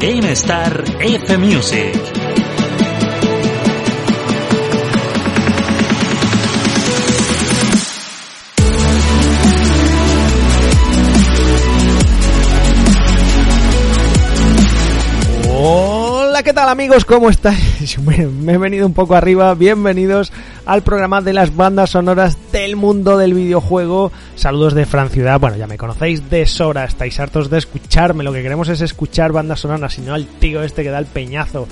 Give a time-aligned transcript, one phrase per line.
[0.00, 2.20] GameStar F Music.
[16.42, 17.04] ¿qué tal amigos?
[17.04, 17.98] ¿Cómo estáis?
[18.00, 19.54] Me he venido un poco arriba.
[19.54, 20.32] Bienvenidos
[20.70, 24.12] al programa de las bandas sonoras del mundo del videojuego.
[24.36, 25.40] Saludos de Fran Ciudad.
[25.40, 26.84] Bueno, ya me conocéis de Sora.
[26.84, 28.22] Estáis hartos de escucharme.
[28.22, 31.06] Lo que queremos es escuchar bandas sonoras, y no al tío este que da el
[31.06, 31.66] peñazo.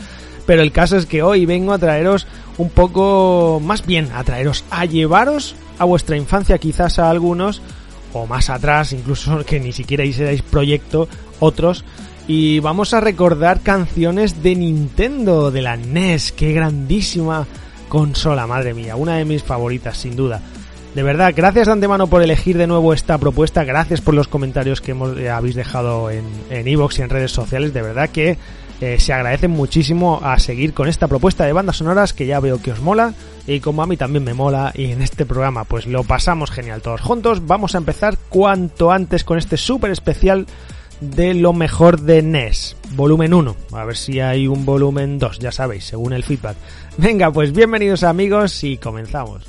[0.47, 2.27] Pero el caso es que hoy vengo a traeros
[2.57, 7.63] un poco, más bien, a traeros, a llevaros a vuestra infancia, quizás a algunos,
[8.13, 11.85] o más atrás, incluso que ni siquiera seáis proyecto, otros.
[12.27, 17.47] Y vamos a recordar canciones de Nintendo, de la NES, qué grandísima
[17.89, 20.41] consola, madre mía, una de mis favoritas, sin duda.
[20.95, 24.81] De verdad, gracias de antemano por elegir de nuevo esta propuesta, gracias por los comentarios
[24.81, 28.39] que hemos, eh, habéis dejado en Evox y en redes sociales, de verdad que
[28.81, 32.63] eh, se agradece muchísimo a seguir con esta propuesta de bandas sonoras que ya veo
[32.63, 33.13] que os mola
[33.45, 36.81] y como a mí también me mola y en este programa pues lo pasamos genial
[36.81, 40.47] todos juntos, vamos a empezar cuanto antes con este súper especial
[41.01, 43.57] de lo mejor de NES, volumen 1.
[43.73, 46.57] A ver si hay un volumen 2, ya sabéis, según el feedback.
[46.97, 49.47] Venga, pues bienvenidos amigos y comenzamos.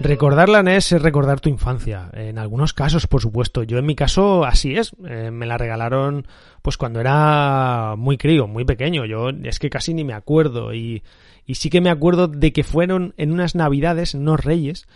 [0.00, 2.08] Recordar la es recordar tu infancia.
[2.14, 3.64] En algunos casos, por supuesto.
[3.64, 4.92] Yo en mi caso así es.
[5.06, 6.26] Eh, me la regalaron
[6.62, 9.04] pues cuando era muy crío, muy pequeño.
[9.04, 10.72] Yo es que casi ni me acuerdo.
[10.72, 11.02] Y,
[11.44, 14.88] y sí que me acuerdo de que fueron en unas navidades, en unos reyes.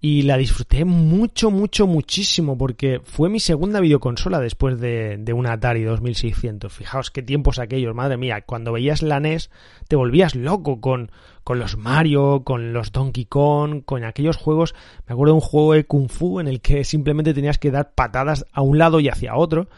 [0.00, 2.56] Y la disfruté mucho, mucho, muchísimo.
[2.58, 6.72] Porque fue mi segunda videoconsola después de, de una Atari 2600.
[6.72, 8.42] Fijaos qué tiempos aquellos, madre mía.
[8.42, 9.50] Cuando veías la NES
[9.88, 11.10] te volvías loco con,
[11.44, 14.74] con los Mario, con los Donkey Kong, con aquellos juegos.
[15.06, 17.94] Me acuerdo de un juego de Kung Fu en el que simplemente tenías que dar
[17.94, 19.68] patadas a un lado y hacia otro.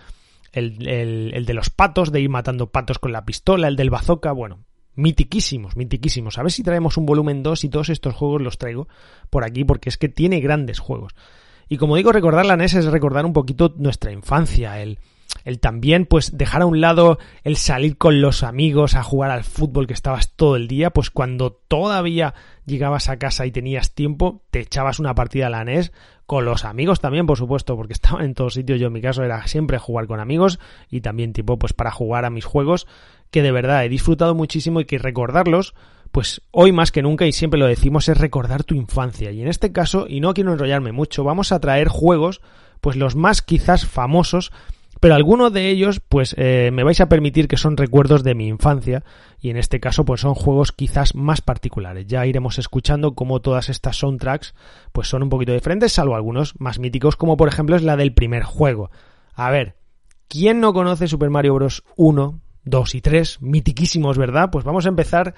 [0.53, 3.91] El, el, el de los patos, de ir matando patos con la pistola, el del
[3.91, 4.65] bazooka, bueno,
[4.99, 6.39] mitiquísimos, mitiquísimos.
[6.39, 8.89] A ver si traemos un volumen 2 y todos estos juegos los traigo
[9.31, 11.15] por aquí porque es que tiene grandes juegos.
[11.69, 14.99] Y como digo, recordar la NES es recordar un poquito nuestra infancia, el,
[15.45, 19.45] el también pues dejar a un lado el salir con los amigos a jugar al
[19.45, 22.35] fútbol que estabas todo el día, pues cuando todavía
[22.67, 25.93] llegabas a casa y tenías tiempo, te echabas una partida a la NES
[26.27, 28.81] con los amigos también, por supuesto, porque estaban en todos sitios.
[28.81, 30.59] Yo en mi caso era siempre jugar con amigos
[30.91, 32.87] y también tipo pues para jugar a mis juegos
[33.31, 35.75] que de verdad he disfrutado muchísimo y que recordarlos
[36.11, 39.31] pues hoy más que nunca y siempre lo decimos es recordar tu infancia.
[39.31, 42.41] Y en este caso y no quiero enrollarme mucho vamos a traer juegos
[42.81, 44.53] pues los más quizás famosos
[45.01, 48.49] pero algunos de ellos pues eh, me vais a permitir que son recuerdos de mi
[48.49, 49.05] infancia
[49.41, 52.07] y en este caso pues son juegos quizás más particulares.
[52.09, 54.55] Ya iremos escuchando cómo todas estas soundtracks
[54.93, 58.15] pues son un poquito diferentes salvo algunos más míticos como por ejemplo es la del
[58.15, 58.91] primer juego.
[59.35, 59.77] A ver
[60.27, 61.85] ¿quién no conoce Super Mario Bros.
[61.97, 65.35] 1 2 y 3 mitiquísimos verdad pues vamos a empezar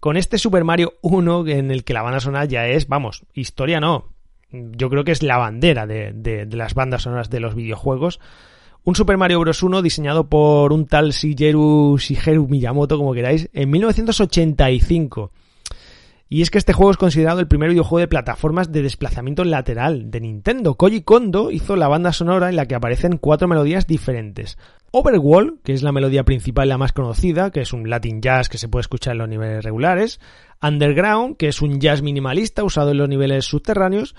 [0.00, 3.80] con este Super Mario 1 en el que la banda sonora ya es vamos historia
[3.80, 4.06] no
[4.50, 8.20] yo creo que es la bandera de, de, de las bandas sonoras de los videojuegos
[8.84, 9.62] un Super Mario Bros.
[9.62, 15.30] 1 diseñado por un tal Shigeru, Shigeru Miyamoto, como queráis, en 1985.
[16.30, 20.10] Y es que este juego es considerado el primer videojuego de plataformas de desplazamiento lateral
[20.10, 20.74] de Nintendo.
[20.74, 24.56] Koji Kondo hizo la banda sonora en la que aparecen cuatro melodías diferentes.
[24.90, 28.58] Overworld, que es la melodía principal la más conocida, que es un Latin jazz que
[28.58, 30.20] se puede escuchar en los niveles regulares.
[30.62, 34.14] Underground, que es un jazz minimalista usado en los niveles subterráneos.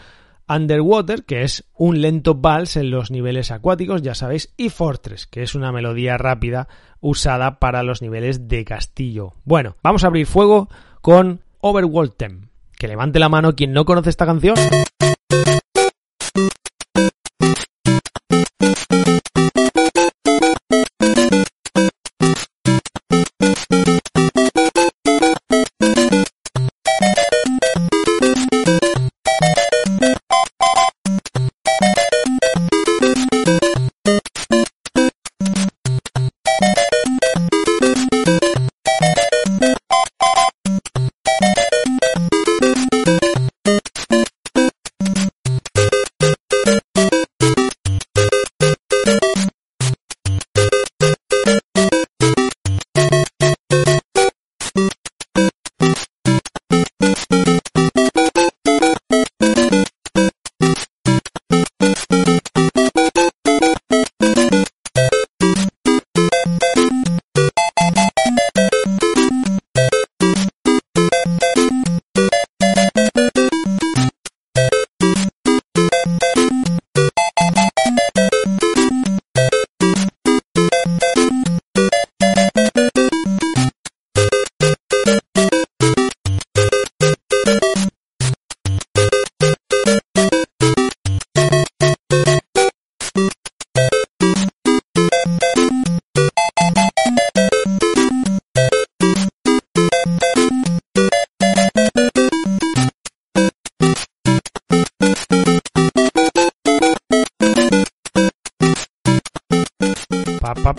[0.48, 5.44] Underwater, que es un lento vals en los niveles acuáticos, ya sabéis, y Fortress, que
[5.44, 6.68] es una melodía rápida
[7.02, 9.34] usada para los niveles de castillo.
[9.46, 10.70] Bueno, vamos a abrir fuego
[11.02, 12.50] con Overworld Theme.
[12.78, 14.56] Que levante la mano quien no conoce esta canción.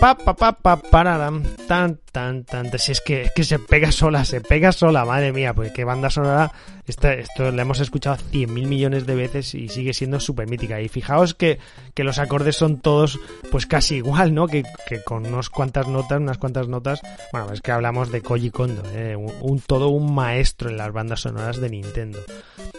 [0.01, 3.91] Pa pa pa pa pararam, tan tan tan si es que, es que se pega
[3.91, 6.51] sola, se pega sola, madre mía, pues qué banda sonora
[6.91, 10.81] esto la hemos escuchado 100.000 millones de veces y sigue siendo súper mítica.
[10.81, 11.59] Y fijaos que,
[11.93, 13.19] que, los acordes son todos
[13.49, 14.47] pues casi igual, ¿no?
[14.47, 17.01] Que, que, con unas cuantas notas, unas cuantas notas.
[17.31, 19.15] Bueno, es que hablamos de Koji Kondo, ¿eh?
[19.15, 22.19] un, todo un maestro en las bandas sonoras de Nintendo.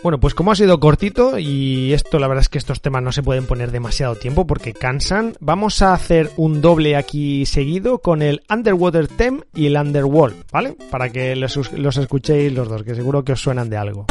[0.02, 3.12] Bueno, pues como ha sido cortito y esto la verdad es que estos temas no
[3.12, 7.12] se pueden poner demasiado tiempo porque cansan, vamos a hacer un doble aquí
[7.47, 10.76] seguido con el Underwater Theme y el Underworld, ¿vale?
[10.91, 14.06] Para que los, los escuchéis los dos, que seguro que os suenan de algo.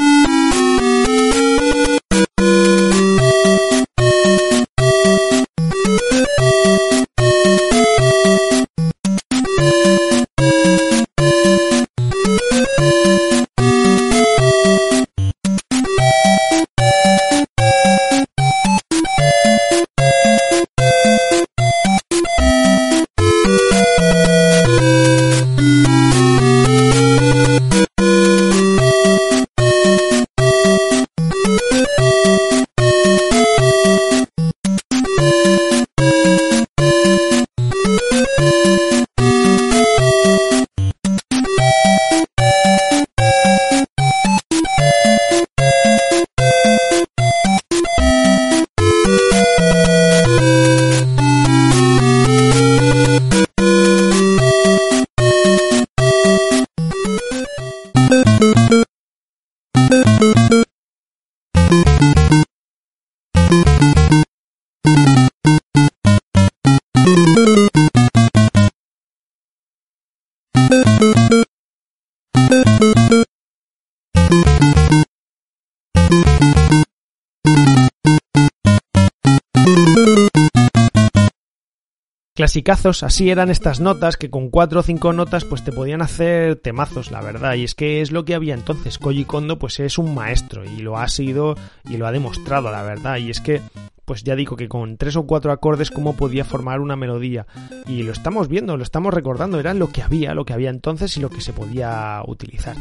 [82.41, 86.55] Clasicazos, así eran estas notas que con cuatro o cinco notas pues te podían hacer
[86.55, 88.97] temazos, la verdad, y es que es lo que había entonces.
[88.97, 91.55] Koji Kondo pues es un maestro y lo ha sido
[91.87, 93.61] y lo ha demostrado, la verdad, y es que
[94.05, 97.45] pues ya digo que con tres o cuatro acordes cómo podía formar una melodía.
[97.87, 101.15] Y lo estamos viendo, lo estamos recordando, era lo que había, lo que había entonces
[101.17, 102.75] y lo que se podía utilizar.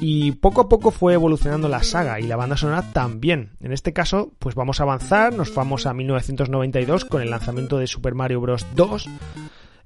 [0.00, 3.50] Y poco a poco fue evolucionando la saga y la banda sonora también.
[3.60, 7.86] En este caso, pues vamos a avanzar, nos vamos a 1992 con el lanzamiento de
[7.86, 8.66] Super Mario Bros.
[8.74, 9.08] 2.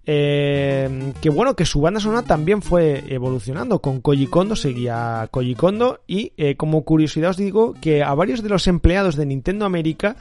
[0.06, 3.80] Eh, que bueno, que su banda sonora también fue evolucionando.
[3.80, 6.00] Con Koji Kondo seguía Koji Kondo.
[6.06, 10.16] Y eh, como curiosidad os digo que a varios de los empleados de Nintendo América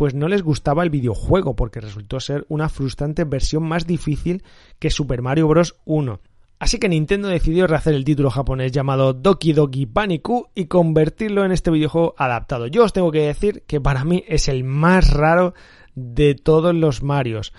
[0.00, 4.42] pues no les gustaba el videojuego porque resultó ser una frustrante versión más difícil
[4.78, 5.76] que Super Mario Bros.
[5.84, 6.20] 1.
[6.58, 11.52] Así que Nintendo decidió rehacer el título japonés llamado Doki Doki Paniku y convertirlo en
[11.52, 12.66] este videojuego adaptado.
[12.66, 15.52] Yo os tengo que decir que para mí es el más raro
[15.94, 17.52] de todos los Marios,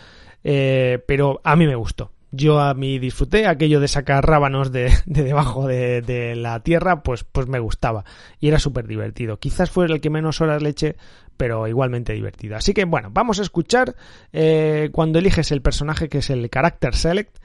[0.44, 4.92] eh, pero a mí me gustó yo a mí disfruté aquello de sacar rábanos de,
[5.06, 8.06] debajo de, la tierra, pues, pues me gustaba
[8.40, 9.38] y era súper divertido.
[9.38, 10.96] Quizás fue el que menos horas le eché,
[11.38, 12.56] pero igualmente divertido.
[12.56, 13.96] Así que bueno, vamos a escuchar
[14.32, 17.38] eh, cuando eliges el personaje que es el Character Select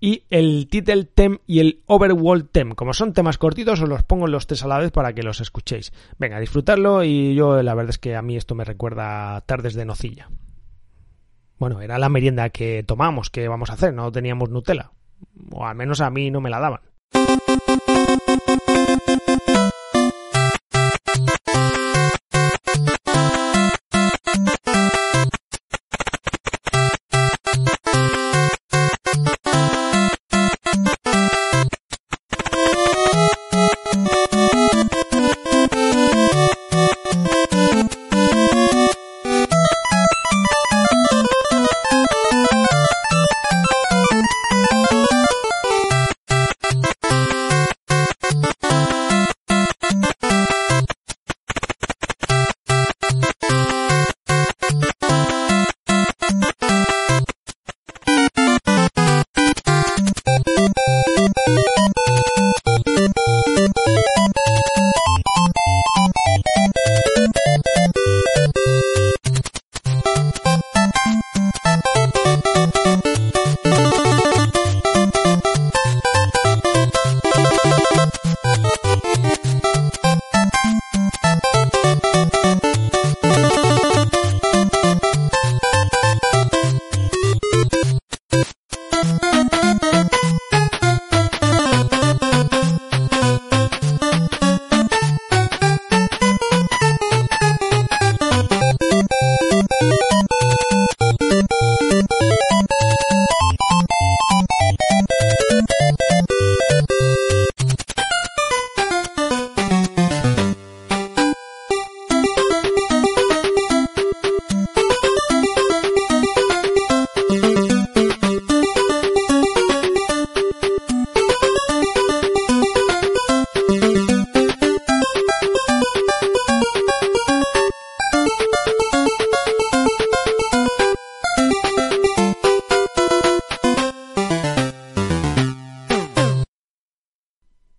[0.00, 2.72] y el Title Tem y el Overworld Tem.
[2.72, 5.40] Como son temas cortitos, os los pongo los tres a la vez para que los
[5.40, 5.92] escuchéis.
[6.18, 9.84] Venga, disfrutarlo y yo la verdad es que a mí esto me recuerda tardes de
[9.84, 10.28] nocilla.
[11.58, 14.92] Bueno, era la merienda que tomamos, que vamos a hacer, no teníamos Nutella.
[15.50, 16.80] O al menos a mí no me la daban.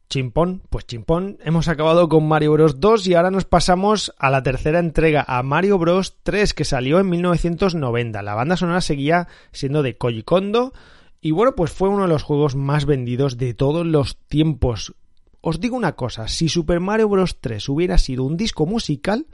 [0.10, 4.42] Chimpón, pues chimpón, hemos acabado con Mario Bros 2 y ahora nos pasamos a la
[4.42, 8.24] tercera entrega, a Mario Bros 3, que salió en 1990.
[8.24, 10.74] La banda sonora seguía siendo de Koji Kondo
[11.22, 14.96] y bueno, pues fue uno de los juegos más vendidos de todos los tiempos.
[15.42, 19.28] Os digo una cosa, si Super Mario Bros 3 hubiera sido un disco musical,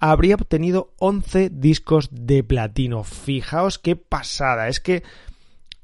[0.00, 3.04] habría obtenido 11 discos de platino.
[3.04, 5.04] Fijaos qué pasada, es que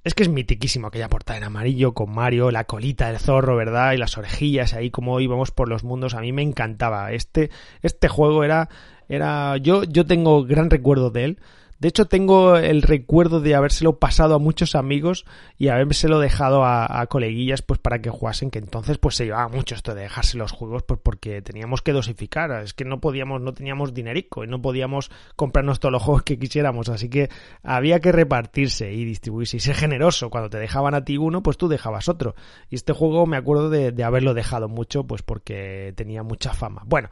[0.05, 3.93] es que es mitiquísimo aquella portada en amarillo con Mario, la colita del zorro, ¿verdad?
[3.93, 6.15] Y las orejillas ahí como íbamos por los mundos.
[6.15, 7.11] A mí me encantaba.
[7.13, 8.69] Este, este juego era,
[9.09, 11.39] era, yo, yo tengo gran recuerdo de él.
[11.79, 15.25] De hecho, tengo el recuerdo de habérselo pasado a muchos amigos
[15.59, 19.75] y habérselo dejado a, coleguillas pues para que jugasen, que entonces pues se llevaba mucho
[19.75, 23.53] esto de dejarse los juegos pues porque teníamos que dosificar, es que no podíamos, no
[23.53, 27.29] teníamos dinerico y no podíamos comprarnos todos los juegos que quisiéramos, así que
[27.63, 30.31] había que repartirse y distribuirse y ser generoso.
[30.31, 32.35] Cuando te dejaban a ti uno, pues tú dejabas otro.
[32.71, 36.83] Y este juego me acuerdo de, de haberlo dejado mucho pues porque tenía mucha fama.
[36.87, 37.11] Bueno,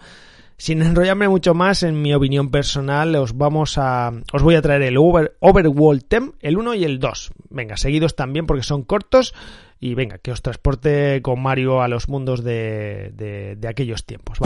[0.62, 4.12] sin enrollarme mucho más, en mi opinión personal, os vamos a.
[4.33, 7.33] Os voy a traer el Overworld Tem, el 1 y el 2.
[7.50, 9.35] Venga, seguidos también porque son cortos.
[9.81, 14.38] Y venga, que os transporte con Mario a los mundos de, de, aquellos tiempos.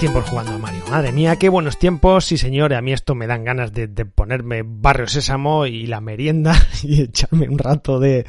[0.00, 0.82] Tiempos jugando a Mario.
[0.90, 2.24] Madre mía, qué buenos tiempos.
[2.24, 6.54] Sí, señor, a mí esto me dan ganas de, ponerme Barrio Sésamo y la merienda
[6.82, 8.24] y echarme un rato de,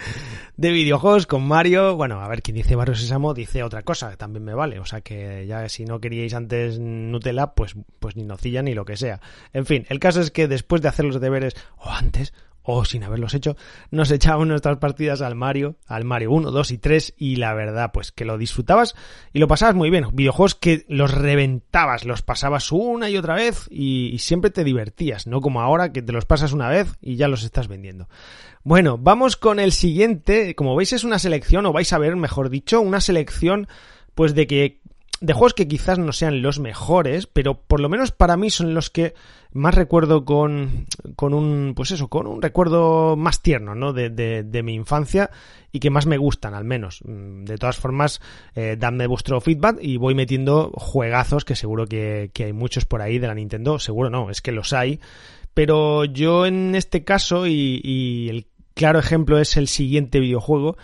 [0.58, 1.96] de videojuegos con Mario.
[1.96, 4.80] Bueno, a ver, quien dice Barrio Sésamo dice otra cosa, que también me vale.
[4.80, 8.84] O sea que ya si no queríais antes Nutella, pues, pues ni nocilla ni lo
[8.84, 9.22] que sea.
[9.54, 13.04] En fin, el caso es que después de hacer los deberes, o antes, o sin
[13.04, 13.56] haberlos hecho,
[13.90, 17.92] nos echábamos nuestras partidas al Mario, al Mario 1, 2 y 3 y la verdad
[17.94, 18.96] pues que lo disfrutabas
[19.34, 20.06] y lo pasabas muy bien.
[20.14, 25.42] Videojuegos que los reventabas, los pasabas una y otra vez y, siempre te divertías, no
[25.42, 28.08] como ahora que te los pasas una vez y ya los estás vendiendo.
[28.64, 32.50] Bueno, vamos con el siguiente, como veis es una selección o vais a ver, mejor
[32.50, 33.68] dicho, una selección
[34.14, 34.81] pues de que
[35.22, 38.74] de juegos que quizás no sean los mejores, pero por lo menos para mí son
[38.74, 39.14] los que
[39.54, 43.94] más recuerdo con, con un, pues eso, con un recuerdo más tierno, ¿no?
[43.94, 45.30] De, de, mi infancia
[45.72, 47.02] y que más me gustan, al menos.
[47.06, 48.20] Mm, de todas formas,
[48.56, 53.04] eh, dadme vuestro feedback y voy metiendo juegazos que seguro que, que hay muchos por
[53.04, 55.00] ahí de la Nintendo, seguro no, es que los hay.
[55.54, 60.78] Pero yo en este caso, y el claro ejemplo es el siguiente videojuego,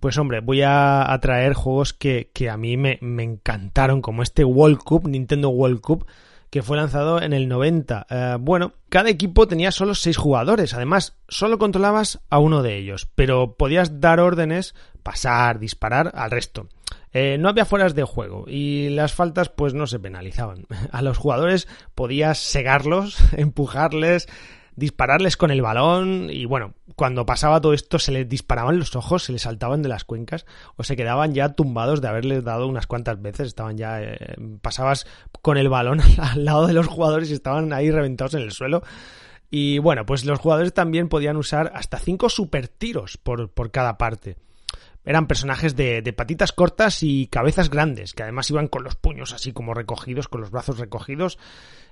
[0.00, 4.44] pues hombre, voy a, traer juegos que, que a mí me, me, encantaron, como este
[4.44, 6.06] World Cup, Nintendo World Cup,
[6.50, 8.06] que fue lanzado en el 90.
[8.08, 13.08] Eh, bueno, cada equipo tenía solo 6 jugadores, además solo controlabas a uno de ellos,
[13.14, 16.68] pero podías dar órdenes, pasar, disparar al resto.
[17.12, 20.66] Eh, no había fueras de juego y las faltas pues no se penalizaban.
[20.92, 24.28] A los jugadores podías segarlos, empujarles,
[24.78, 29.24] dispararles con el balón y bueno, cuando pasaba todo esto se les disparaban los ojos,
[29.24, 32.86] se les saltaban de las cuencas o se quedaban ya tumbados de haberles dado unas
[32.86, 35.06] cuantas veces, estaban ya, eh, pasabas
[35.42, 38.82] con el balón al lado de los jugadores y estaban ahí reventados en el suelo.
[39.50, 43.96] Y bueno, pues los jugadores también podían usar hasta cinco super tiros por, por cada
[43.96, 44.36] parte
[45.04, 49.32] eran personajes de, de, patitas cortas y cabezas grandes, que además iban con los puños
[49.32, 51.38] así como recogidos, con los brazos recogidos.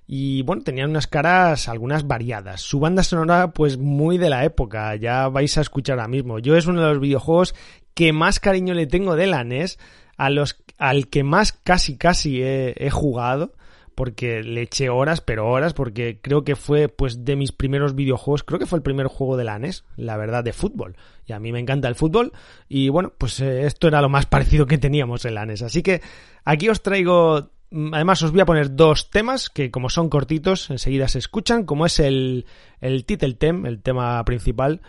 [0.07, 2.61] Y bueno, tenían unas caras algunas variadas.
[2.61, 6.39] Su banda sonora, pues muy de la época, ya vais a escuchar ahora mismo.
[6.39, 7.55] Yo es uno de los videojuegos
[7.95, 9.79] que más cariño le tengo de la NES,
[10.17, 13.56] a los, al que más casi casi he, he jugado
[13.97, 18.45] porque le eché horas, pero horas, porque creo que fue pues de mis primeros videojuegos,
[18.45, 20.97] creo que fue el primer juego de la NES, la verdad, de fútbol.
[21.25, 22.33] Y a mí me encanta el fútbol
[22.69, 25.63] y bueno, pues eh, esto era lo más parecido que teníamos en la NES.
[25.63, 26.03] Así que
[26.45, 30.71] aquí os traigo, mm, además os voy a poner dos temas que como son cortitos,
[30.71, 32.45] enseguida se escuchan, como es el,
[32.83, 34.83] el title theme, el tema principal,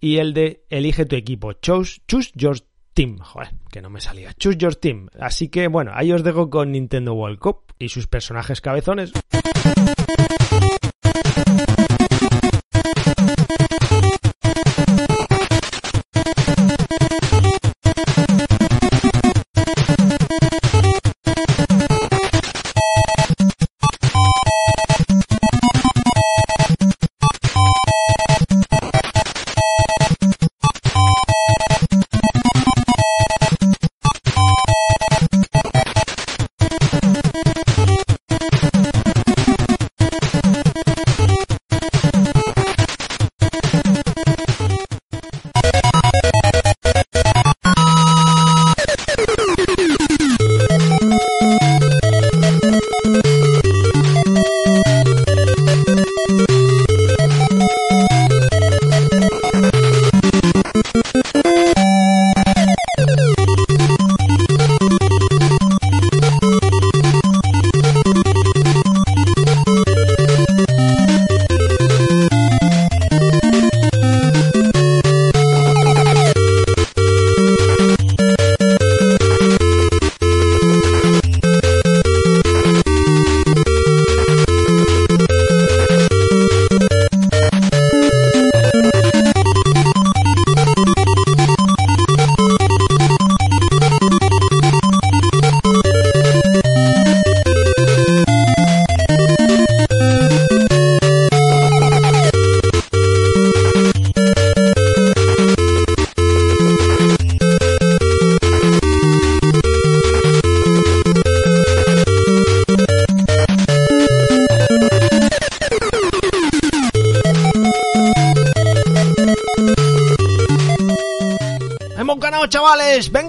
[0.00, 2.56] y el de Elige tu equipo, Choose, choose Your
[2.94, 3.18] Team.
[3.18, 4.32] Joder, que no me salía.
[4.34, 5.08] Choose Your Team.
[5.18, 9.12] Así que bueno, ahí os dejo con Nintendo World Cup y sus personajes cabezones.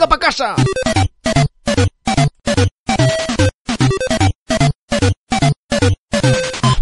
[0.07, 0.55] Para casa.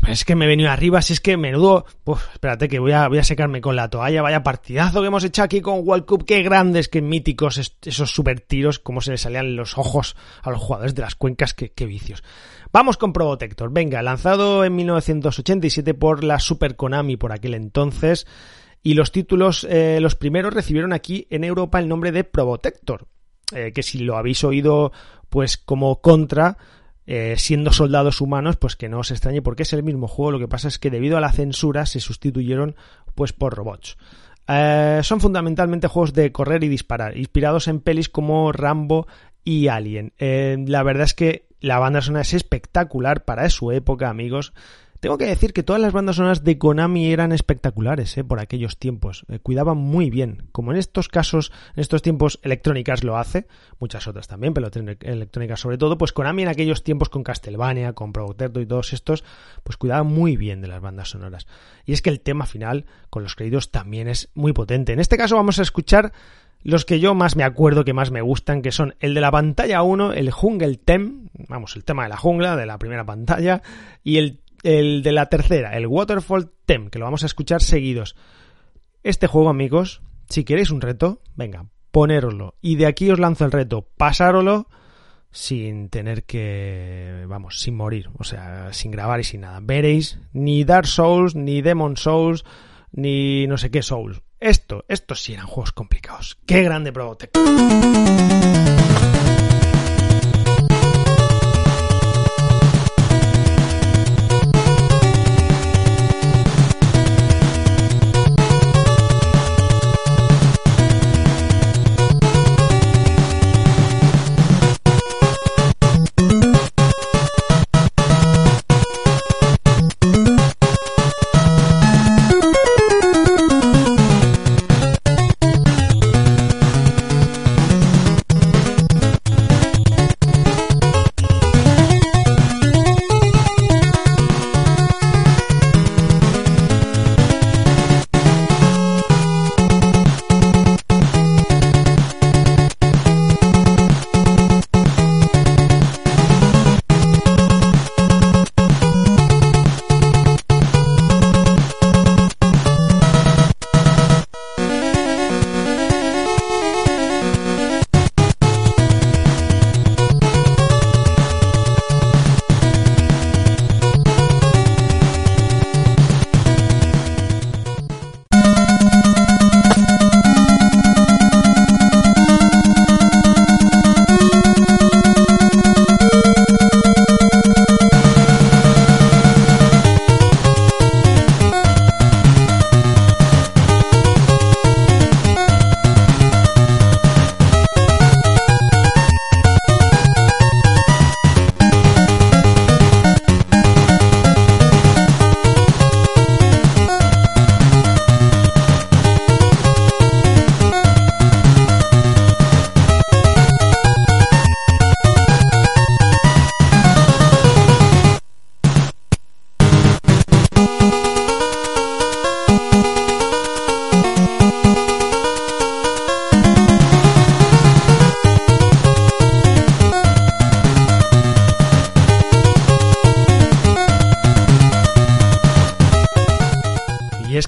[0.07, 1.85] Es que me he venido arriba, si es que menudo...
[2.05, 5.23] Uf, espérate que voy a, voy a secarme con la toalla, vaya partidazo que hemos
[5.23, 9.21] hecho aquí con World Cup, qué grandes, qué míticos esos super tiros, cómo se les
[9.21, 12.23] salían los ojos a los jugadores de las cuencas, qué, qué vicios.
[12.71, 18.27] Vamos con Probotector, venga, lanzado en 1987 por la Super Konami por aquel entonces,
[18.83, 23.07] y los títulos, eh, los primeros recibieron aquí en Europa el nombre de Probotector,
[23.51, 24.91] eh, que si lo habéis oído
[25.29, 26.57] pues como contra,
[27.07, 30.39] eh, siendo soldados humanos, pues que no os extrañe porque es el mismo juego, lo
[30.39, 32.75] que pasa es que debido a la censura se sustituyeron
[33.15, 33.97] pues por robots.
[34.47, 39.07] son fundamentalmente juegos de correr y disparar, inspirados en pelis como Rambo
[39.43, 40.13] y Alien.
[40.19, 44.53] la verdad es que la banda sonora es espectacular para su época, amigos.
[45.03, 48.23] Tengo que decir que todas las bandas sonoras de Konami eran espectaculares ¿eh?
[48.23, 49.25] por aquellos tiempos.
[49.27, 50.47] Eh, cuidaban muy bien.
[50.53, 53.45] Como en estos casos, en estos tiempos, Electrónicas lo hace,
[53.79, 54.69] muchas otras también, pero
[55.01, 59.25] Electrónicas sobre todo, pues Konami en aquellos tiempos con Castlevania, con Protector y todos estos,
[59.65, 61.47] pues cuidaba muy bien de las bandas sonoras.
[61.85, 64.93] Y es que el tema final, con los créditos, también es muy potente.
[64.93, 66.13] En este caso vamos a escuchar
[66.63, 69.31] los que yo más me acuerdo, que más me gustan, que son el de la
[69.31, 73.61] pantalla 1, el Jungle Tem, vamos, el tema de la jungla, de la primera pantalla,
[74.01, 78.15] y el el de la tercera, el Waterfall Tem, que lo vamos a escuchar seguidos.
[79.03, 82.55] Este juego, amigos, si queréis un reto, venga, ponéroslo.
[82.61, 84.67] Y de aquí os lanzo el reto, pasároslo
[85.33, 89.59] sin tener que, vamos, sin morir, o sea, sin grabar y sin nada.
[89.61, 92.45] Veréis, ni Dark Souls, ni Demon Souls,
[92.91, 94.21] ni no sé qué Souls.
[94.39, 96.37] Esto, estos sí eran juegos complicados.
[96.45, 97.31] ¡Qué grande Probotech!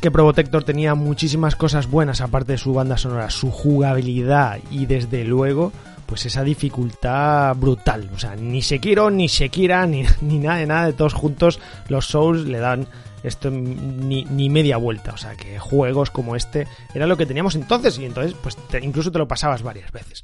[0.06, 5.24] Que Probotector tenía muchísimas cosas buenas aparte de su banda sonora, su jugabilidad y desde
[5.24, 5.72] luego
[6.06, 8.12] pues esa dificultad brutal.
[8.14, 12.06] O sea, ni Sekiro, ni Sekira, ni, ni nada de nada de todos juntos los
[12.06, 12.86] Souls le dan
[13.28, 15.14] esto ni, ni, media vuelta.
[15.14, 18.84] O sea, que juegos como este era lo que teníamos entonces y entonces pues te,
[18.84, 20.24] incluso te lo pasabas varias veces.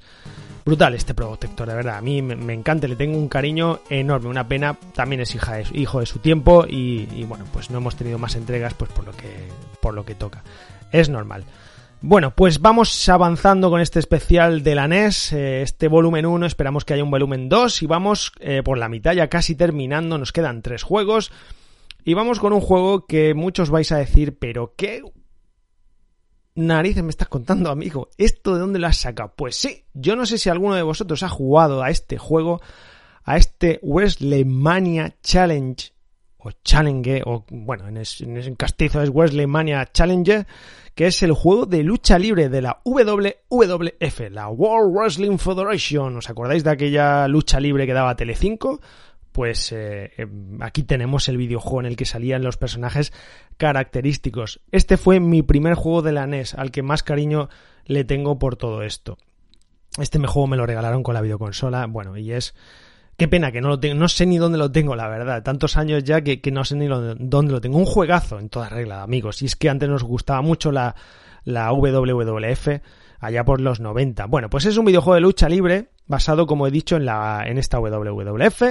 [0.64, 1.98] Brutal este Probotector, de verdad.
[1.98, 4.30] A mí me, encanta, le tengo un cariño enorme.
[4.30, 7.96] Una pena, también es hija hijo de su tiempo y, y, bueno, pues no hemos
[7.96, 9.48] tenido más entregas pues por lo que,
[9.82, 10.44] por lo que toca.
[10.92, 11.46] Es normal.
[12.04, 16.84] Bueno, pues vamos avanzando con este especial de la NES, eh, este volumen 1, esperamos
[16.84, 20.32] que haya un volumen 2 y vamos eh, por la mitad ya casi terminando, nos
[20.32, 21.32] quedan tres juegos
[22.04, 25.02] y vamos con un juego que muchos vais a decir, pero qué
[26.56, 29.34] narices me estás contando, amigo, ¿esto de dónde lo has sacado?
[29.36, 32.62] Pues sí, yo no sé si alguno de vosotros ha jugado a este juego,
[33.24, 35.94] a este WrestleMania Challenge
[36.44, 40.46] o Challenge, o bueno, en, castizo es WrestleMania Challenge,
[40.96, 46.18] que es el juego de lucha libre de la WWF, la World Wrestling Federation.
[46.18, 48.82] ¿Os acordáis de aquella lucha libre que daba Telecinco?
[49.32, 50.12] Pues eh,
[50.60, 53.14] aquí tenemos el videojuego en el que salían los personajes
[53.58, 54.62] característicos.
[54.72, 57.50] Este fue mi primer juego de la NES, al que más cariño
[57.86, 59.18] le tengo por todo esto.
[59.98, 62.54] Este juego me lo regalaron con la videoconsola, bueno, y es
[63.22, 65.44] Qué pena que no lo tengo, no sé ni dónde lo tengo, la verdad.
[65.44, 67.78] Tantos años ya que, que no sé ni dónde lo tengo.
[67.78, 69.44] Un juegazo en toda regla, amigos.
[69.44, 70.96] Y es que antes nos gustaba mucho la,
[71.44, 72.82] la WWF
[73.22, 74.26] allá por los 90.
[74.26, 77.58] Bueno, pues es un videojuego de lucha libre basado, como he dicho, en, la, en
[77.58, 78.64] esta WWF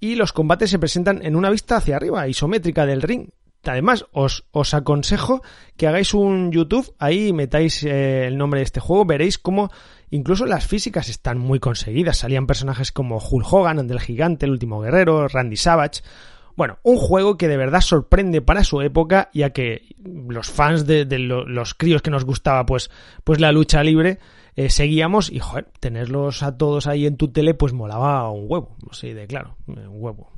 [0.00, 3.28] y los combates se presentan en una vista hacia arriba, isométrica del ring.
[3.64, 5.40] Además, os, os aconsejo
[5.76, 9.70] que hagáis un YouTube, ahí metáis eh, el nombre de este juego, veréis cómo
[10.10, 12.18] incluso las físicas están muy conseguidas.
[12.18, 16.02] Salían personajes como Hulk Hogan, Andel Gigante, el último guerrero, Randy Savage.
[16.56, 21.04] Bueno, un juego que de verdad sorprende para su época, ya que los fans de,
[21.04, 22.90] de lo, los críos que nos gustaba pues,
[23.24, 24.18] pues la lucha libre,
[24.54, 28.76] eh, seguíamos y joder, tenerlos a todos ahí en tu tele pues molaba un huevo,
[28.90, 30.32] así de claro, un huevo.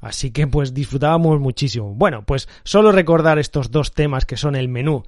[0.00, 1.94] Así que pues disfrutábamos muchísimo.
[1.94, 5.02] Bueno, pues solo recordar estos dos temas que son el menú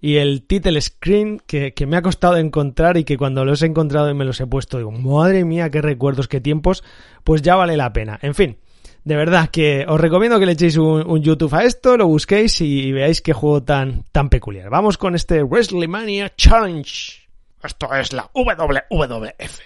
[0.00, 3.66] y el title screen que, que, me ha costado encontrar y que cuando los he
[3.66, 6.82] encontrado y me los he puesto digo, madre mía, qué recuerdos, qué tiempos,
[7.24, 8.18] pues ya vale la pena.
[8.20, 8.58] En fin,
[9.04, 12.88] de verdad que os recomiendo que le echéis un, YouTube a esto, lo busquéis y,
[12.88, 14.70] y, veáis qué juego tan, tan peculiar.
[14.70, 17.22] Vamos con este WrestleMania Challenge.
[17.62, 19.60] Esto es la WWF.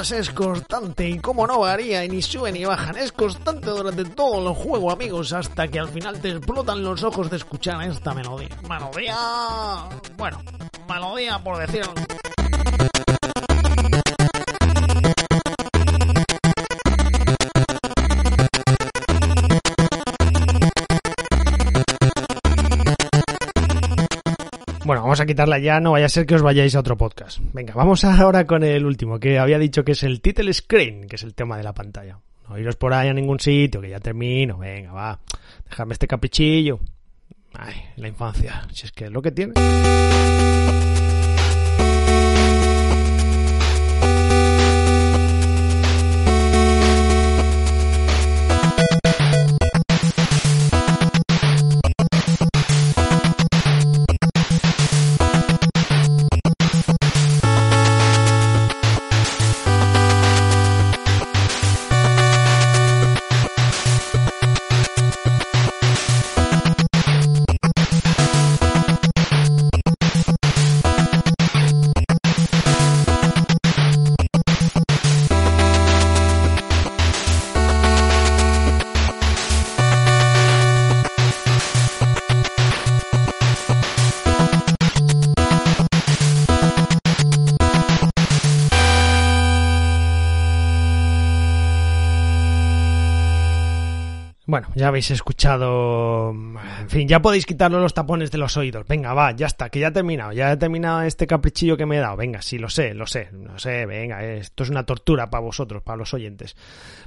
[0.00, 4.54] Es constante y como no varía ni sube ni bajan, es constante durante todo el
[4.54, 8.48] juego, amigos, hasta que al final te explotan los ojos de escuchar esta melodía.
[8.66, 9.14] Melodía...
[10.16, 10.42] Bueno,
[10.88, 11.92] melodía por decirlo.
[25.10, 27.40] Vamos a quitarla ya, no vaya a ser que os vayáis a otro podcast.
[27.52, 31.16] Venga, vamos ahora con el último, que había dicho que es el title screen, que
[31.16, 32.20] es el tema de la pantalla.
[32.48, 34.58] No iros por ahí a ningún sitio, que ya termino.
[34.58, 35.18] Venga, va.
[35.68, 36.78] Dejadme este caprichillo.
[37.54, 39.54] Ay, la infancia, si es que es lo que tiene.
[94.60, 96.32] Bueno, ya habéis escuchado.
[96.32, 98.86] En fin, ya podéis quitarlo los tapones de los oídos.
[98.86, 100.32] Venga, va, ya está, que ya he terminado.
[100.32, 102.18] Ya he terminado este caprichillo que me he dado.
[102.18, 103.86] Venga, sí, lo sé, lo sé, lo sé.
[103.86, 106.56] Venga, esto es una tortura para vosotros, para los oyentes.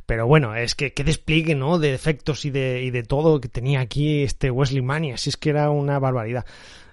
[0.07, 1.77] Pero bueno, es que qué despliegue, ¿no?
[1.77, 5.17] De efectos y de, y de todo que tenía aquí este Wesley Mania.
[5.17, 6.45] Si es que era una barbaridad.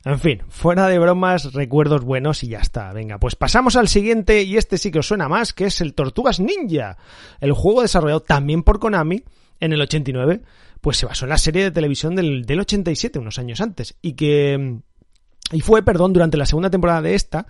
[0.04, 2.92] En fin, fuera de bromas, recuerdos buenos y ya está.
[2.92, 5.94] Venga, pues pasamos al siguiente y este sí que os suena más, que es el
[5.94, 6.98] Tortugas Ninja.
[7.40, 9.24] El juego desarrollado también por Konami
[9.60, 10.42] en el 89,
[10.80, 13.96] pues se basó en la serie de televisión del, del 87, unos años antes.
[14.02, 14.80] Y que...
[15.52, 17.46] Y fue, perdón, durante la segunda temporada de esta,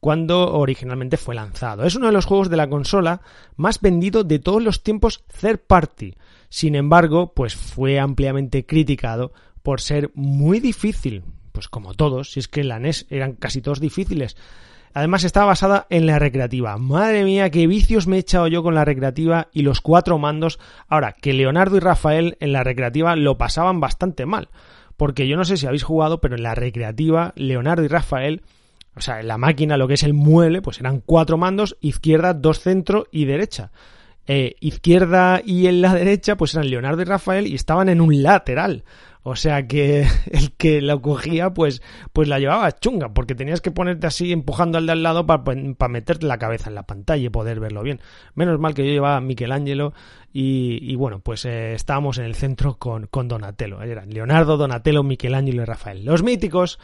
[0.00, 1.84] cuando originalmente fue lanzado.
[1.84, 3.20] Es uno de los juegos de la consola
[3.56, 6.14] más vendido de todos los tiempos third party.
[6.48, 12.48] Sin embargo, pues fue ampliamente criticado por ser muy difícil, pues como todos, si es
[12.48, 14.36] que la NES eran casi todos difíciles.
[14.92, 16.76] Además estaba basada en la recreativa.
[16.76, 20.58] Madre mía, qué vicios me he echado yo con la recreativa y los cuatro mandos.
[20.88, 24.48] Ahora, que Leonardo y Rafael en la recreativa lo pasaban bastante mal.
[24.96, 28.42] Porque yo no sé si habéis jugado, pero en la recreativa, Leonardo y Rafael,
[28.96, 32.34] o sea, en la máquina, lo que es el mueble, pues eran cuatro mandos, izquierda,
[32.34, 33.70] dos centro y derecha.
[34.26, 38.22] Eh, izquierda y en la derecha, pues eran Leonardo y Rafael y estaban en un
[38.22, 38.84] lateral.
[39.22, 43.70] O sea que el que lo cogía, pues, pues la llevaba chunga, porque tenías que
[43.70, 47.28] ponerte así empujando al de al lado para meterte la cabeza en la pantalla y
[47.28, 48.00] poder verlo bien.
[48.34, 49.92] Menos mal que yo llevaba a Michelangelo
[50.32, 53.82] y, y bueno, pues eh, estábamos en el centro con, con Donatello.
[53.82, 56.04] Eran Leonardo, Donatello, Michelangelo y Rafael.
[56.04, 56.78] Los míticos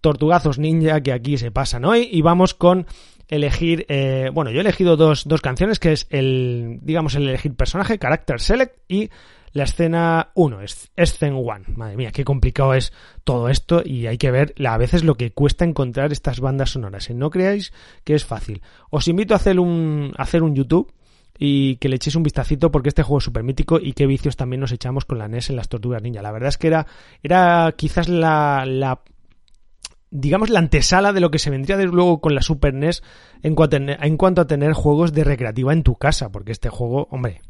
[0.00, 2.86] tortugazos ninja que aquí se pasan hoy y vamos con
[3.28, 7.54] elegir, eh, bueno, yo he elegido dos, dos canciones, que es el, digamos, el elegir
[7.54, 9.10] personaje, Character Select y
[9.56, 11.60] la escena 1, es Scene 1.
[11.76, 12.92] Madre mía, qué complicado es
[13.24, 17.08] todo esto y hay que ver a veces lo que cuesta encontrar estas bandas sonoras.
[17.08, 17.72] No creáis
[18.04, 18.60] que es fácil.
[18.90, 20.92] Os invito a hacer un, a hacer un YouTube
[21.38, 24.36] y que le echéis un vistacito porque este juego es súper mítico y qué vicios
[24.36, 26.20] también nos echamos con la NES en las Tortugas Ninja.
[26.20, 26.86] La verdad es que era,
[27.22, 29.00] era quizás la, la
[30.16, 33.02] digamos, la antesala de lo que se vendría de luego con la Super NES
[33.42, 37.08] en cuanto, en cuanto a tener juegos de recreativa en tu casa, porque este juego,
[37.10, 37.42] hombre,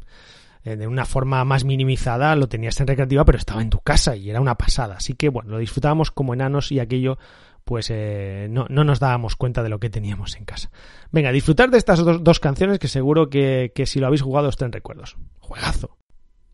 [0.63, 4.15] eh, de una forma más minimizada lo tenías en recreativa, pero estaba en tu casa
[4.15, 4.95] y era una pasada.
[4.97, 7.17] Así que bueno, lo disfrutábamos como enanos y aquello
[7.63, 10.71] pues eh, no, no, nos dábamos cuenta de lo que teníamos en casa.
[11.11, 14.47] Venga, disfrutar de estas dos, dos canciones que seguro que, que, si lo habéis jugado
[14.47, 15.17] os traen recuerdos.
[15.39, 15.97] Juegazo.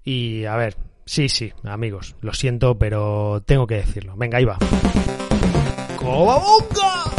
[0.03, 4.15] Y a ver, sí, sí, amigos, lo siento, pero tengo que decirlo.
[4.17, 4.57] Venga, ahí va.
[6.05, 7.12] Oh, oh God!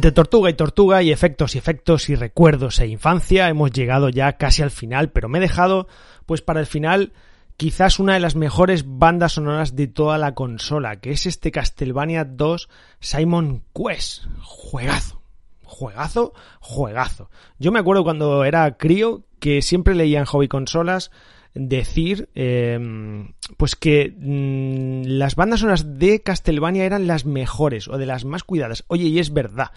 [0.00, 4.38] Entre tortuga y tortuga y efectos y efectos y recuerdos e infancia hemos llegado ya
[4.38, 5.88] casi al final, pero me he dejado
[6.24, 7.12] pues para el final
[7.58, 12.24] quizás una de las mejores bandas sonoras de toda la consola, que es este Castlevania
[12.24, 14.24] 2 Simon Quest.
[14.40, 15.20] Juegazo.
[15.64, 17.28] Juegazo, juegazo.
[17.58, 21.10] Yo me acuerdo cuando era crío que siempre leía en hobby consolas
[21.54, 28.06] decir em, pues que mm, las bandas sonoras de Castlevania eran las mejores o de
[28.06, 28.84] las más cuidadas.
[28.88, 29.70] Oye, y es verdad.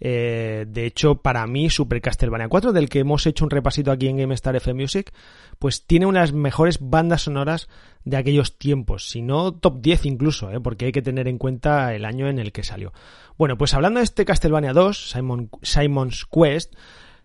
[0.00, 4.08] Eh, de hecho, para mí, Super Castlevania 4, del que hemos hecho un repasito aquí
[4.08, 5.12] en GameStar F Music,
[5.58, 7.68] pues tiene unas mejores bandas sonoras
[8.04, 10.60] de aquellos tiempos, si no top 10 incluso, ¿eh?
[10.60, 12.92] porque hay que tener en cuenta el año en el que salió.
[13.36, 16.74] Bueno, pues hablando de este Castlevania 2, Simon, Simon's Quest,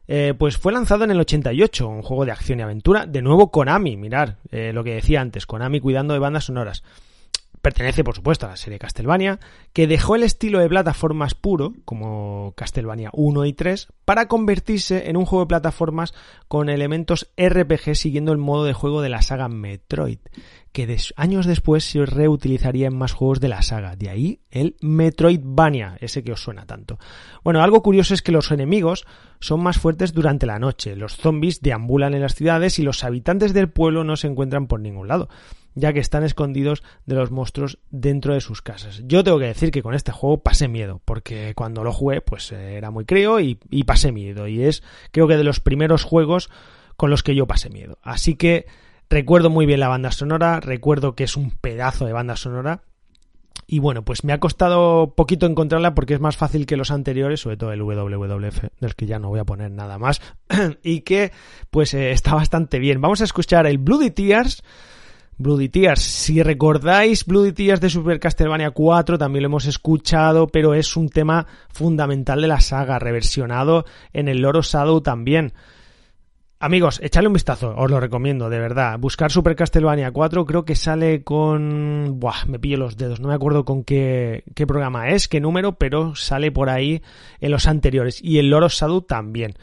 [0.07, 3.51] eh, pues fue lanzado en el 88, un juego de acción y aventura, de nuevo
[3.51, 6.83] Konami, mirar eh, lo que decía antes, Konami cuidando de bandas sonoras.
[7.63, 9.39] Pertenece, por supuesto, a la serie Castlevania,
[9.71, 15.15] que dejó el estilo de plataformas puro, como Castlevania 1 y 3, para convertirse en
[15.15, 16.13] un juego de plataformas
[16.49, 20.19] con elementos RPG siguiendo el modo de juego de la saga Metroid,
[20.73, 23.95] que años después se reutilizaría en más juegos de la saga.
[23.95, 26.99] De ahí el Metroidvania, ese que os suena tanto.
[27.45, 29.05] Bueno, algo curioso es que los enemigos
[29.39, 30.97] son más fuertes durante la noche.
[30.97, 34.81] Los zombies deambulan en las ciudades y los habitantes del pueblo no se encuentran por
[34.81, 35.29] ningún lado
[35.75, 39.01] ya que están escondidos de los monstruos dentro de sus casas.
[39.05, 42.51] Yo tengo que decir que con este juego pasé miedo, porque cuando lo jugué, pues
[42.51, 43.55] eh, era muy crío y,
[43.85, 44.47] pasé miedo.
[44.47, 46.49] Y es, creo que de los primeros juegos
[46.95, 47.97] con los que yo pasé miedo.
[48.01, 48.67] Así que
[49.09, 52.83] recuerdo muy bien la banda sonora, recuerdo que es un pedazo de banda sonora.
[53.65, 57.39] Y bueno, pues me ha costado poquito encontrarla porque es más fácil que los anteriores,
[57.39, 60.21] sobre todo el WWF, del que ya no voy a poner nada más,
[60.83, 61.31] y que
[61.71, 62.99] pues eh, está bastante bien.
[62.99, 64.63] Vamos a escuchar el Bloody Tears
[65.37, 66.01] Bloody Tears.
[66.01, 71.09] Si recordáis Bloody Tears de Super Castlevania 4, también lo hemos escuchado, pero es un
[71.09, 75.53] tema fundamental de la saga, reversionado en el Loro Shadow también.
[76.59, 78.97] Amigos, echadle un vistazo, os lo recomiendo, de verdad.
[78.97, 82.21] Buscar Super Castlevania 4 creo que sale con...
[82.21, 85.73] Buah, me pillo los dedos, no me acuerdo con qué, qué programa es, qué número,
[85.73, 87.01] pero sale por ahí
[87.41, 88.23] en los anteriores.
[88.23, 89.55] Y el Loro Shadow también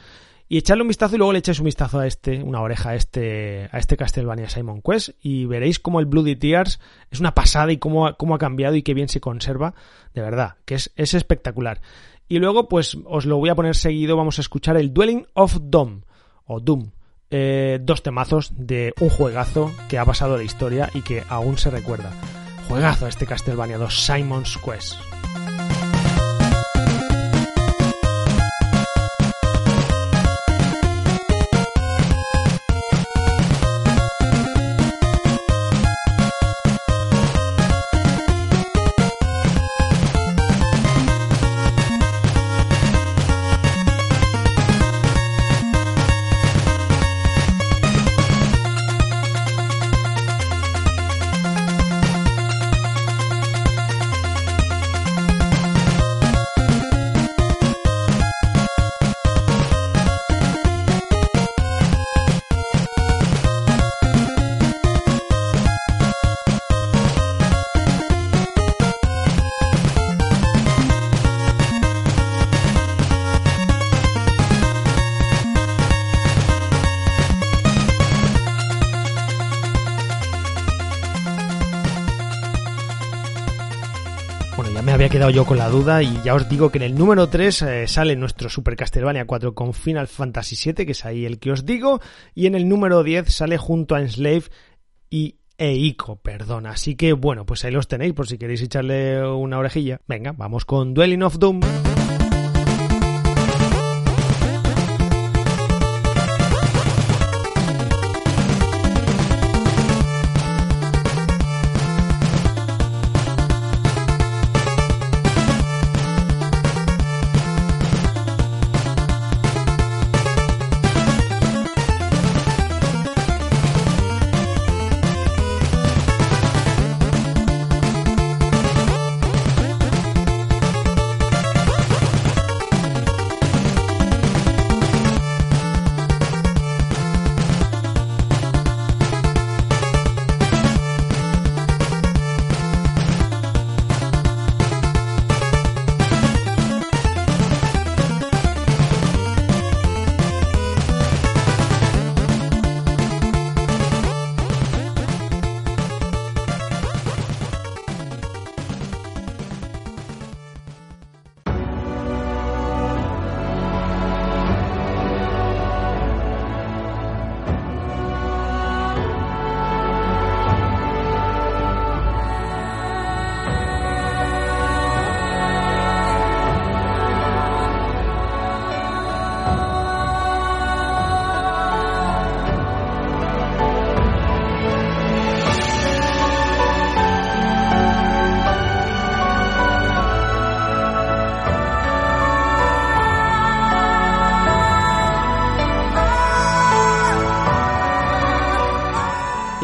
[0.51, 2.95] y echarle un vistazo y luego le echáis un vistazo a este, una oreja a
[2.97, 7.71] este, a este Castlevania Simon Quest y veréis cómo el Bloody Tears es una pasada
[7.71, 9.75] y cómo, cómo ha cambiado y qué bien se conserva,
[10.13, 11.81] de verdad, que es, es espectacular.
[12.27, 15.57] Y luego, pues os lo voy a poner seguido, vamos a escuchar el Dwelling of
[15.63, 16.01] Doom,
[16.47, 16.91] o Doom,
[17.31, 21.71] eh, dos temazos de un juegazo que ha pasado la historia y que aún se
[21.71, 22.11] recuerda.
[22.67, 25.10] Juegazo este Castlevania 2, Simon's Quest.
[85.21, 87.87] Quedado yo con la duda y ya os digo que en el número 3 eh,
[87.87, 91.67] sale nuestro Super Castlevania 4 con Final Fantasy 7, que es ahí el que os
[91.67, 92.01] digo,
[92.35, 94.45] y en el número 10 sale junto a Enslave
[95.11, 96.65] y Eiko, perdón.
[96.65, 100.01] Así que bueno, pues ahí los tenéis por si queréis echarle una orejilla.
[100.09, 101.61] Venga, vamos con Dwelling of Doom.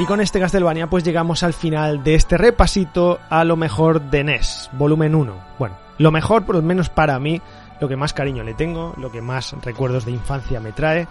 [0.06, 4.70] Con este Castlevania pues llegamos al final de este repasito a lo mejor de NES,
[4.72, 5.34] volumen 1.
[5.58, 7.42] Bueno, lo mejor por lo menos para mí,
[7.80, 11.08] lo que más cariño le tengo, lo que más recuerdos de infancia me trae.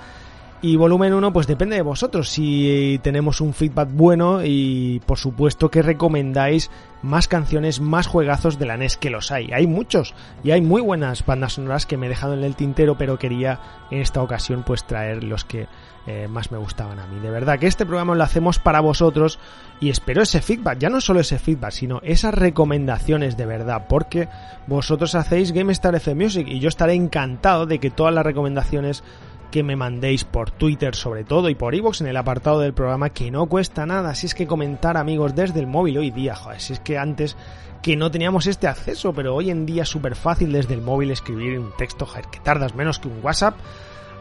[0.62, 5.70] Y volumen 1 pues depende de vosotros, si tenemos un feedback bueno y por supuesto
[5.70, 6.72] que recomendáis
[7.02, 9.52] más canciones, más juegazos de la NES que los hay.
[9.52, 12.98] Hay muchos y hay muy buenas bandas sonoras que me he dejado en el tintero,
[12.98, 13.60] pero quería
[13.92, 15.68] en esta ocasión pues traer los que
[16.08, 17.20] eh, más me gustaban a mí.
[17.20, 19.40] De verdad que este programa lo hacemos para vosotros
[19.80, 24.28] y espero ese feedback, ya no solo ese feedback, sino esas recomendaciones de verdad, porque
[24.68, 29.04] vosotros hacéis GameStar F Music y yo estaré encantado de que todas las recomendaciones
[29.52, 33.10] que me mandéis por Twitter sobre todo y por iVoox en el apartado del programa
[33.10, 36.60] que no cuesta nada, si es que comentar amigos desde el móvil hoy día, joder,
[36.60, 37.38] si es que antes
[37.82, 41.12] que no teníamos este acceso, pero hoy en día es súper fácil desde el móvil
[41.12, 43.56] escribir un texto, joder, que tardas menos que un WhatsApp.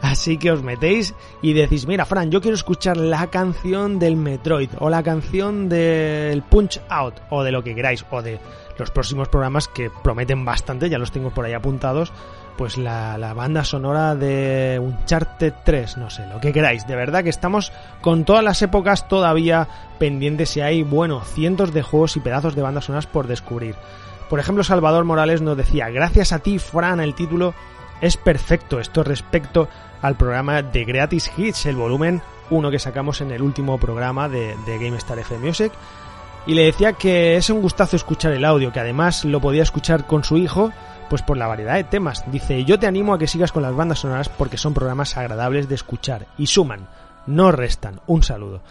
[0.05, 4.69] Así que os metéis y decís, mira, Fran, yo quiero escuchar la canción del Metroid,
[4.77, 8.39] o la canción del Punch Out, o de lo que queráis, o de
[8.77, 12.13] los próximos programas que prometen bastante, ya los tengo por ahí apuntados,
[12.55, 16.85] pues la, la, banda sonora de Uncharted 3, no sé, lo que queráis.
[16.85, 21.81] De verdad que estamos con todas las épocas todavía pendientes y hay, bueno, cientos de
[21.81, 23.73] juegos y pedazos de bandas sonoras por descubrir.
[24.29, 27.55] Por ejemplo, Salvador Morales nos decía, gracias a ti, Fran, el título
[28.01, 28.79] es perfecto.
[28.79, 29.67] Esto respecto
[30.01, 34.55] al programa de Gratis Hits, el volumen 1 que sacamos en el último programa de,
[34.65, 35.71] de GameStar F Music.
[36.47, 40.05] Y le decía que es un gustazo escuchar el audio, que además lo podía escuchar
[40.05, 40.71] con su hijo
[41.09, 42.23] pues por la variedad de temas.
[42.31, 45.69] Dice, yo te animo a que sigas con las bandas sonoras porque son programas agradables
[45.69, 46.87] de escuchar y suman,
[47.27, 48.01] no restan.
[48.07, 48.61] Un saludo.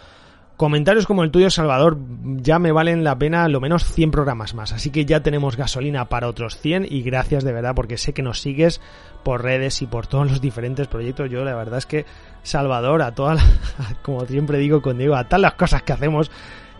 [0.57, 4.71] Comentarios como el tuyo, Salvador, ya me valen la pena lo menos 100 programas más.
[4.71, 8.21] Así que ya tenemos gasolina para otros 100 y gracias de verdad porque sé que
[8.21, 8.79] nos sigues
[9.23, 11.29] por redes y por todos los diferentes proyectos.
[11.29, 12.05] Yo la verdad es que
[12.43, 13.43] Salvador, a todas,
[14.01, 16.31] como siempre digo con Diego, a todas las cosas que hacemos,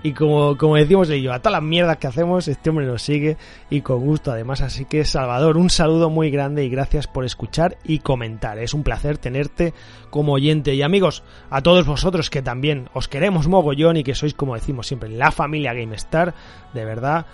[0.06, 3.38] y como, como decimos yo, a todas las mierdas que hacemos, este hombre nos sigue
[3.72, 4.62] y con gusto además.
[4.62, 8.60] Así que Salvador, un saludo muy grande y gracias por escuchar y comentar.
[8.60, 9.74] Es un placer tenerte
[10.12, 10.76] como oyente.
[10.76, 14.86] Y amigos, a todos vosotros que también os queremos mogollón y que sois, como decimos
[14.86, 16.36] siempre, la familia GameStar,
[16.76, 17.26] de verdad.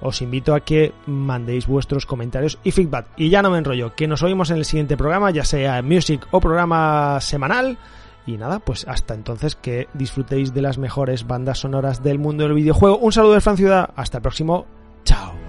[0.00, 3.08] Os invito a que mandéis vuestros comentarios y feedback.
[3.18, 6.26] Y ya no me enrollo, que nos oímos en el siguiente programa, ya sea music
[6.30, 7.76] o programa semanal.
[8.26, 12.54] Y nada, pues hasta entonces que disfrutéis de las mejores bandas sonoras del mundo del
[12.54, 12.98] videojuego.
[12.98, 14.66] Un saludo de Fran Ciudad, hasta el próximo,
[15.04, 15.43] chao.